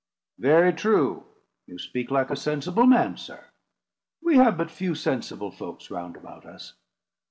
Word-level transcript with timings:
"Very 0.39 0.73
true! 0.73 1.27
you 1.67 1.77
speak 1.77 2.09
like 2.09 2.31
a 2.31 2.35
sensible 2.35 2.87
man, 2.87 3.17
sir. 3.17 3.45
We 4.19 4.37
have 4.37 4.57
but 4.57 4.71
few 4.71 4.95
sensible 4.95 5.51
folks 5.51 5.91
round 5.91 6.17
about 6.17 6.43
us. 6.43 6.73